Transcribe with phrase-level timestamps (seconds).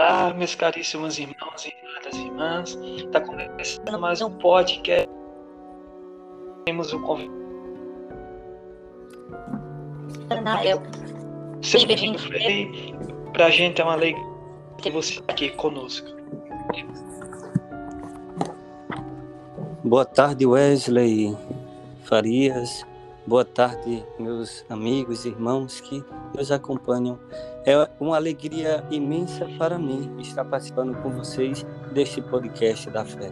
[0.00, 1.74] Olá, meus caríssimos irmãos e
[2.14, 2.78] irmãs, irmãs.
[3.04, 5.08] Está começando mais um podcast.
[6.66, 7.32] Temos um convite.
[10.28, 10.80] Natanael.
[11.62, 12.94] Seja bem-vindo, Frei.
[13.32, 14.24] Para a gente é uma alegria
[14.80, 16.06] ter você aqui conosco.
[19.82, 21.36] Boa tarde, Wesley
[22.04, 22.86] Farias.
[23.26, 26.04] Boa tarde, meus amigos e irmãos que
[26.36, 27.18] nos acompanham.
[27.66, 33.30] É uma alegria imensa para mim estar participando com vocês deste podcast da fé.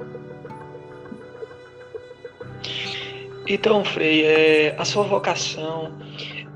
[3.49, 5.93] Então, Frei, é, a sua vocação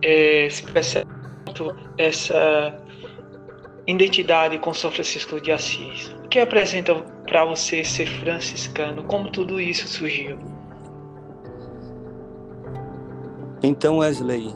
[0.02, 1.10] é, se percebe
[1.46, 2.74] muito essa
[3.86, 6.12] identidade com São Francisco de Assis.
[6.24, 6.94] O que apresenta
[7.26, 9.04] para você ser franciscano?
[9.04, 10.38] Como tudo isso surgiu?
[13.62, 14.54] Então, Wesley,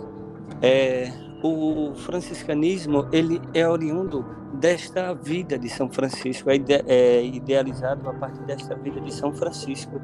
[0.62, 1.12] é,
[1.46, 8.14] o franciscanismo ele é oriundo desta vida de São Francisco, é, ide, é idealizado a
[8.14, 10.00] partir desta vida de São Francisco.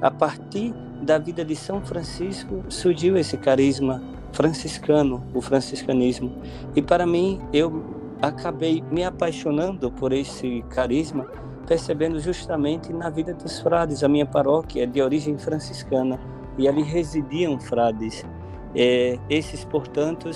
[0.00, 4.00] A partir da vida de São Francisco surgiu esse carisma
[4.32, 6.30] franciscano, o franciscanismo.
[6.76, 7.84] E para mim, eu
[8.22, 11.26] acabei me apaixonando por esse carisma,
[11.66, 14.04] percebendo justamente na vida dos frades.
[14.04, 16.20] A minha paróquia é de origem franciscana
[16.56, 18.24] e ali residiam frades.
[18.72, 20.30] É, esses, portanto,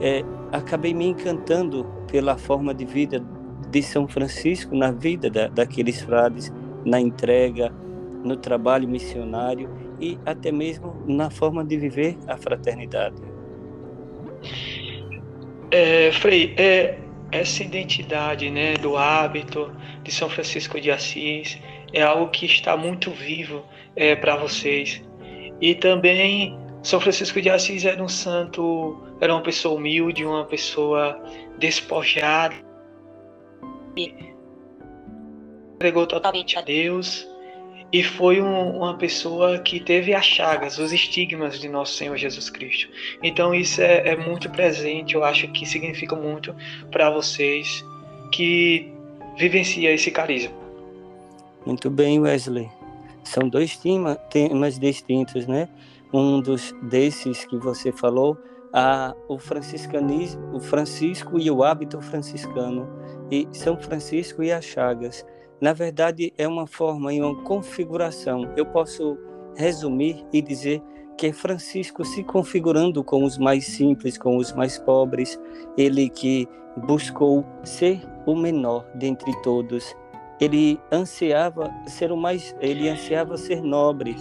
[0.00, 3.22] é, acabei me encantando pela forma de vida
[3.70, 6.52] de São Francisco na vida da, daqueles frades,
[6.84, 7.72] na entrega,
[8.24, 9.68] no trabalho missionário
[10.00, 13.16] e até mesmo na forma de viver a fraternidade.
[15.70, 16.98] É, Frei, é,
[17.30, 19.70] essa identidade né, do hábito
[20.02, 21.58] de São Francisco de Assis
[21.92, 25.02] é algo que está muito vivo é, para vocês.
[25.60, 31.20] E também São Francisco de Assis era um santo, era uma pessoa humilde, uma pessoa
[31.58, 32.54] despojada,
[33.96, 34.14] e
[35.74, 37.26] entregou totalmente a Deus
[37.92, 42.50] e foi um, uma pessoa que teve as chagas, os estigmas de nosso Senhor Jesus
[42.50, 42.88] Cristo.
[43.22, 46.54] Então isso é, é muito presente, eu acho que significa muito
[46.90, 47.84] para vocês
[48.30, 48.92] que
[49.36, 50.52] vivencia esse carisma.
[51.64, 52.68] Muito bem, Wesley
[53.28, 55.68] são dois tema, temas distintos, né?
[56.12, 58.38] Um dos desses que você falou,
[58.72, 62.88] a, o franciscanismo, o Francisco e o hábito franciscano,
[63.30, 65.24] e São Francisco e as chagas.
[65.60, 68.52] Na verdade, é uma forma e uma configuração.
[68.56, 69.18] Eu posso
[69.56, 70.82] resumir e dizer
[71.16, 75.38] que é Francisco se configurando com os mais simples, com os mais pobres,
[75.76, 76.46] ele que
[76.86, 79.96] buscou ser o menor dentre todos
[80.40, 84.16] ele ansiava ser o mais, ele ansiava ser nobre.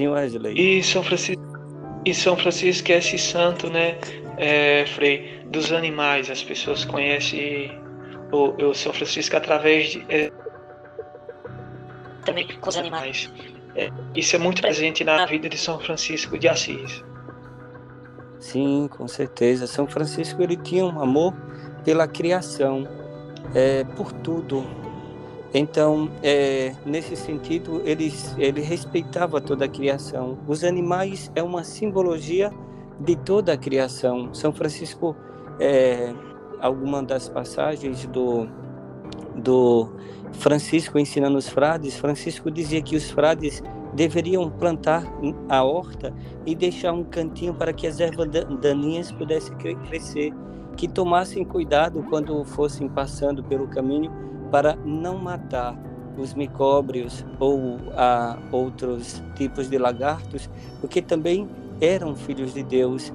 [0.00, 0.54] Sim, Wesley.
[0.58, 1.42] E São Francisco,
[2.06, 3.98] e São Francisco é esse santo, né,
[4.38, 6.30] é, Frei, dos animais.
[6.30, 7.78] As pessoas conhecem
[8.32, 10.32] o, o São Francisco através de é,
[12.24, 13.30] também com os animais.
[13.76, 17.04] É, isso é muito presente na vida de São Francisco de Assis.
[18.38, 19.66] Sim, com certeza.
[19.66, 21.34] São Francisco ele tinha um amor
[21.84, 22.88] pela criação,
[23.54, 24.64] é, por tudo.
[25.52, 30.38] Então, é, nesse sentido, ele, ele respeitava toda a criação.
[30.46, 32.52] Os animais é uma simbologia
[33.00, 34.32] de toda a criação.
[34.32, 35.16] São Francisco,
[35.58, 36.14] é,
[36.60, 38.46] alguma das passagens do,
[39.34, 39.90] do
[40.32, 43.62] Francisco ensinando os frades, Francisco dizia que os frades
[43.92, 45.04] deveriam plantar
[45.48, 46.14] a horta
[46.46, 48.28] e deixar um cantinho para que as ervas
[48.60, 50.32] daninhas pudessem crescer,
[50.76, 54.12] que tomassem cuidado quando fossem passando pelo caminho
[54.50, 55.78] para não matar
[56.16, 60.50] os micóbrios ou a outros tipos de lagartos,
[60.80, 61.48] porque também
[61.80, 63.12] eram filhos de Deus,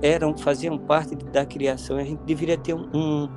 [0.00, 1.96] eram faziam parte da criação.
[1.96, 3.28] A gente deveria ter um,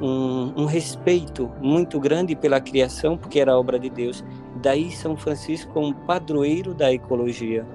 [0.00, 4.24] um, um respeito muito grande pela criação, porque era obra de Deus.
[4.62, 7.66] Daí São Francisco como padroeiro da ecologia.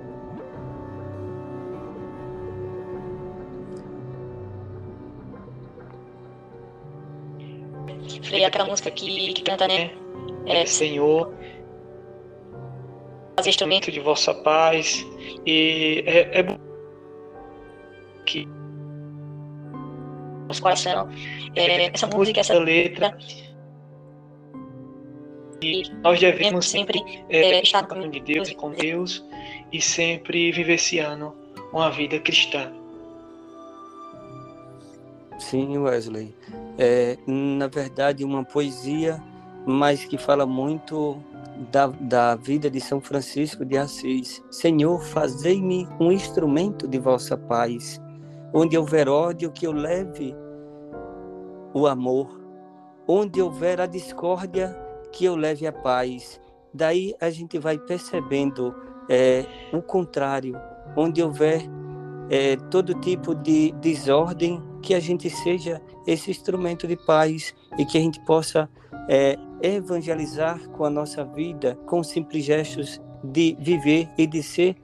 [8.29, 9.91] Frei, aquela música que, que canta, né?
[10.45, 11.33] É, Senhor,
[13.35, 15.03] fazer instrumento de vossa paz.
[15.47, 16.45] E é, é
[18.27, 18.47] que
[20.47, 21.09] os coração.
[21.55, 23.17] É, essa música, essa letra.
[25.59, 29.25] E nós devemos sempre é, estar no caminho de Deus e com Deus
[29.73, 31.35] e sempre vivenciando
[31.73, 32.78] uma vida cristã.
[35.39, 36.35] Sim, Wesley.
[36.77, 39.21] É, na verdade, uma poesia,
[39.65, 41.17] mas que fala muito
[41.71, 44.43] da, da vida de São Francisco de Assis.
[44.51, 47.99] Senhor, fazei-me um instrumento de vossa paz
[48.51, 50.35] Onde houver ódio, que eu leve
[51.73, 52.39] o amor.
[53.07, 54.75] Onde houver a discórdia,
[55.11, 56.41] que eu leve a paz.
[56.73, 58.75] Daí a gente vai percebendo
[59.07, 60.59] é, o contrário.
[60.97, 61.61] Onde houver
[62.29, 67.97] é, todo tipo de desordem, que a gente seja esse instrumento de paz e que
[67.97, 68.69] a gente possa
[69.07, 74.75] é, evangelizar com a nossa vida, com simples gestos de viver e de ser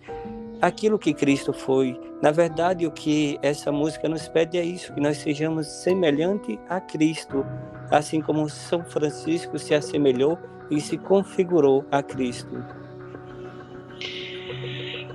[0.61, 1.99] aquilo que Cristo foi.
[2.21, 6.79] Na verdade, o que essa música nos pede é isso, que nós sejamos semelhante a
[6.79, 7.45] Cristo,
[7.91, 10.37] assim como São Francisco se assemelhou
[10.71, 12.63] e se configurou a Cristo.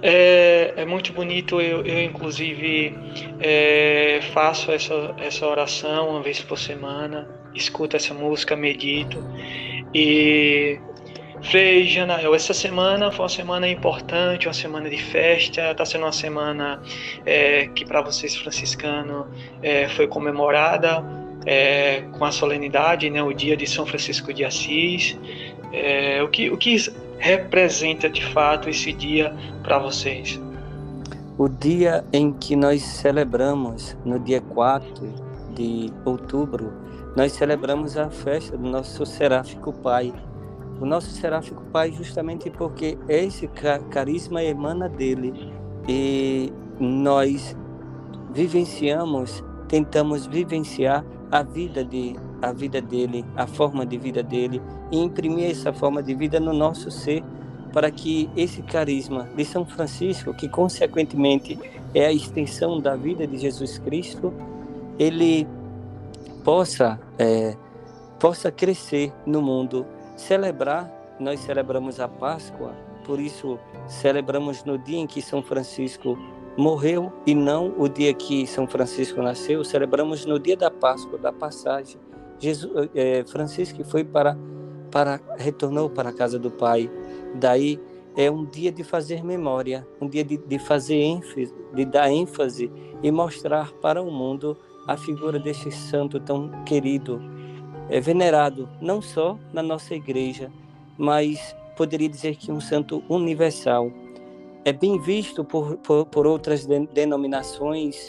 [0.02, 2.96] É, é muito bonito, eu, eu inclusive
[3.38, 9.22] é, faço essa, essa oração uma vez por semana, escuto essa música, medito
[9.94, 10.78] e
[11.42, 16.12] Frei Janael, essa semana foi uma semana importante, uma semana de festa, está sendo uma
[16.12, 16.82] semana
[17.24, 19.26] é, que para vocês franciscanos
[19.62, 21.02] é, foi comemorada
[21.46, 25.18] é, com a solenidade, né, o dia de São Francisco de Assis.
[25.72, 26.76] É, o, que, o que
[27.20, 29.32] representa de fato esse dia
[29.62, 30.40] para vocês?
[31.38, 36.72] O dia em que nós celebramos, no dia 4 de outubro,
[37.16, 40.12] nós celebramos a festa do nosso seráfico Pai,
[40.80, 43.48] o nosso seráfico Pai, justamente porque esse
[43.90, 45.52] carisma emana dele
[45.88, 47.56] e nós
[48.32, 54.60] vivenciamos, tentamos vivenciar a vida de a vida dele, a forma de vida dele
[54.90, 57.22] e imprimir essa forma de vida no nosso ser
[57.72, 61.58] para que esse carisma de São Francisco, que consequentemente
[61.94, 64.32] é a extensão da vida de Jesus Cristo,
[64.98, 65.46] ele
[66.44, 67.56] possa é,
[68.18, 73.58] possa crescer no mundo celebrar, nós celebramos a Páscoa, por isso
[73.88, 76.18] celebramos no dia em que São Francisco
[76.56, 81.32] morreu e não o dia que São Francisco nasceu, celebramos no dia da Páscoa, da
[81.32, 81.98] passagem.
[82.40, 84.36] Jesus, é, Francisco foi para,
[84.90, 86.90] para retornou para a casa do Pai.
[87.34, 87.78] Daí
[88.16, 92.72] é um dia de fazer memória, um dia de, de fazer ênfase, de dar ênfase
[93.02, 94.56] e mostrar para o mundo
[94.86, 97.20] a figura deste santo tão querido,
[97.88, 100.50] é venerado não só na nossa igreja,
[100.98, 103.92] mas poderia dizer que um santo universal.
[104.64, 108.06] É bem visto por, por, por outras denominações,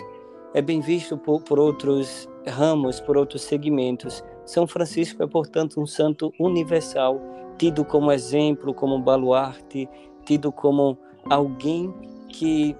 [0.54, 4.24] é bem visto por, por outros ramos, por outros segmentos.
[4.46, 7.22] São Francisco é, portanto, um santo universal,
[7.58, 9.88] tido como exemplo, como baluarte,
[10.26, 10.98] tido como
[11.30, 11.94] alguém
[12.28, 12.76] que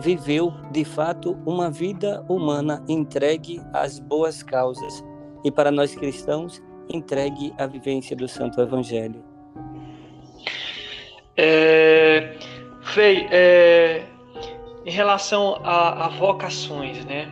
[0.00, 5.04] viveu de fato uma vida humana entregue às boas causas,
[5.44, 9.22] e para nós cristãos, entregue a vivência do Santo Evangelho.
[11.36, 12.36] É,
[12.82, 14.06] Frei, é,
[14.84, 17.28] em relação a, a, vocações, né?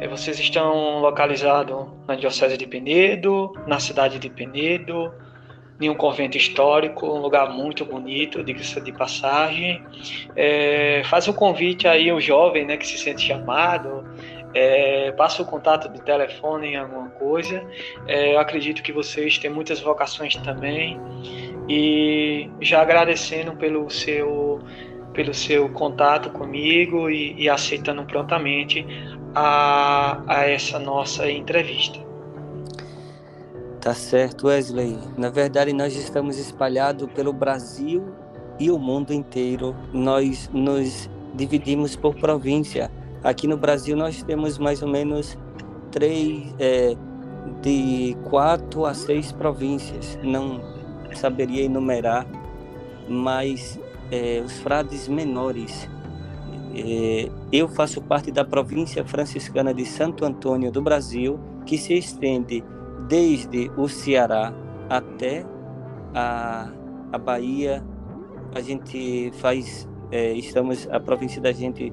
[0.00, 5.12] É, vocês estão localizados na Diocese de Penedo, na cidade de Penedo,
[5.80, 9.82] em um convento histórico, um lugar muito bonito, diga-se de passagem.
[10.36, 14.04] É, faz um convite aí ao jovem né, que se sente chamado,
[14.52, 17.64] é, passa o contato de telefone em alguma coisa.
[18.06, 21.00] É, eu acredito que vocês têm muitas vocações também.
[21.68, 24.60] E já agradecendo pelo seu,
[25.12, 28.86] pelo seu contato comigo e, e aceitando prontamente
[29.34, 31.98] a, a essa nossa entrevista.
[33.80, 34.98] Tá certo, Wesley.
[35.16, 38.12] Na verdade, nós estamos espalhados pelo Brasil
[38.58, 39.74] e o mundo inteiro.
[39.92, 42.90] Nós nos dividimos por província.
[43.24, 45.36] Aqui no Brasil nós temos mais ou menos
[45.90, 46.94] três, é,
[47.62, 50.18] de quatro a seis províncias.
[50.22, 50.60] Não
[51.14, 52.26] saberia enumerar,
[53.08, 55.88] mas é, os frades menores.
[56.74, 62.62] É, eu faço parte da província franciscana de Santo Antônio do Brasil, que se estende
[63.08, 64.52] desde o Ceará
[64.88, 65.44] até
[66.14, 66.70] a,
[67.12, 67.84] a Bahia.
[68.54, 71.92] A gente faz, é, estamos, a província da gente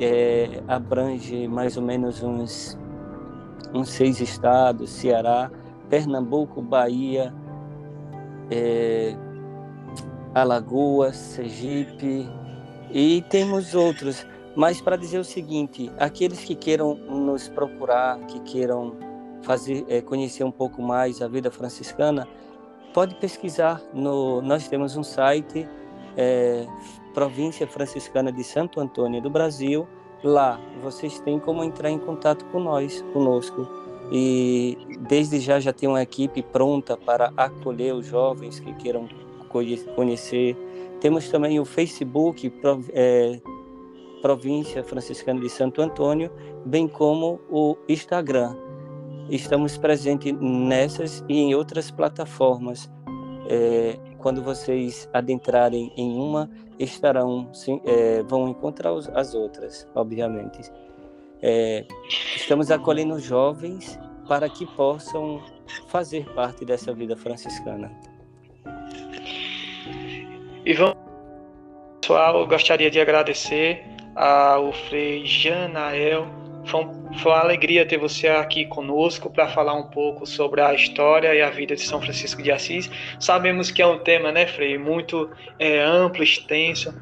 [0.00, 2.78] é, abrange mais ou menos uns,
[3.74, 5.50] uns seis estados: Ceará,
[5.88, 7.34] Pernambuco, Bahia,
[8.50, 9.16] é,
[10.34, 12.28] Alagoas, Sergipe
[12.90, 14.26] e temos outros.
[14.54, 18.94] Mas para dizer o seguinte, aqueles que queiram nos procurar, que queiram
[19.42, 22.28] fazer é, conhecer um pouco mais a vida franciscana,
[22.92, 24.42] pode pesquisar no.
[24.42, 25.66] Nós temos um site
[26.16, 26.66] é,
[27.14, 29.88] província franciscana de Santo Antônio do Brasil.
[30.22, 33.66] Lá vocês têm como entrar em contato com nós, conosco.
[34.12, 34.76] E
[35.08, 39.08] desde já já tem uma equipe pronta para acolher os jovens que queiram
[39.94, 40.56] conhecer.
[41.00, 42.52] Temos também o Facebook,
[42.92, 43.40] é,
[44.22, 46.30] província franciscana de Santo Antônio,
[46.64, 48.56] bem como o Instagram.
[49.28, 52.90] Estamos presentes nessas e em outras plataformas.
[53.48, 60.70] É, quando vocês adentrarem em uma, estarão sim, é, vão encontrar as outras, obviamente.
[61.42, 61.84] É,
[62.36, 65.42] estamos acolhendo jovens para que possam
[65.88, 67.90] fazer parte dessa vida franciscana.
[70.64, 70.94] E vamos,
[72.00, 73.82] pessoal, eu gostaria de agradecer
[74.14, 76.24] ao Frei Janael.
[76.66, 76.86] Foi,
[77.18, 81.42] foi uma alegria ter você aqui conosco para falar um pouco sobre a história e
[81.42, 82.88] a vida de São Francisco de Assis.
[83.18, 85.28] Sabemos que é um tema, né, Frei, muito
[85.58, 86.94] é, amplo, extenso.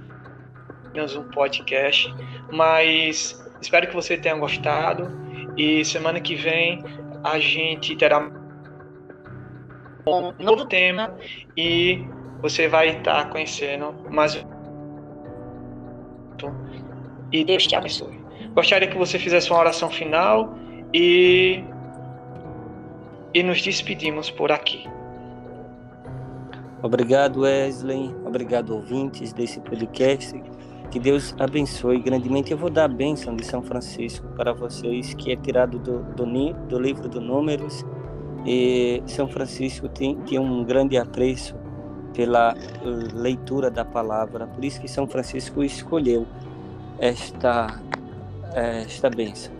[0.94, 2.10] Temos um podcast,
[2.50, 5.12] mas espero que você tenha gostado.
[5.58, 6.82] E semana que vem
[7.22, 8.20] a gente terá
[10.06, 11.14] um novo tema
[11.54, 12.02] e
[12.40, 14.35] você vai estar conhecendo mais
[17.32, 18.18] e Deus te abençoe.
[18.54, 20.54] Gostaria que você fizesse uma oração final
[20.92, 21.62] e
[23.32, 24.88] e nos despedimos por aqui.
[26.82, 28.12] Obrigado, Wesley.
[28.25, 30.42] Obrigado, ouvintes desse podcast.
[30.90, 32.50] Que Deus abençoe grandemente.
[32.50, 36.25] Eu vou dar a bênção de São Francisco para vocês, que é tirado do, do,
[36.66, 37.85] do livro do Números.
[38.44, 41.54] E São Francisco tem, tem um grande apreço
[42.14, 42.54] pela
[43.14, 44.46] leitura da palavra.
[44.46, 46.26] Por isso que São Francisco escolheu
[46.98, 47.80] esta,
[48.54, 49.52] esta bênção.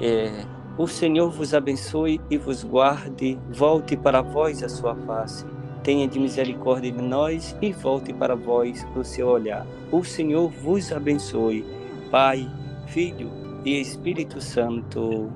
[0.00, 0.44] É,
[0.78, 5.46] o Senhor vos abençoe e vos guarde, volte para vós a sua face,
[5.82, 9.66] tenha de misericórdia de nós e volte para vós o seu olhar.
[9.90, 11.64] O Senhor vos abençoe,
[12.10, 12.46] Pai,
[12.88, 13.30] Filho
[13.64, 15.32] e Espírito Santo.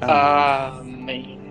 [0.00, 0.92] Amém.
[1.02, 1.41] Amém.